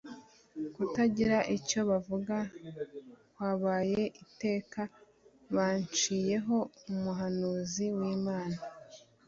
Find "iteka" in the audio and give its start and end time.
4.23-4.81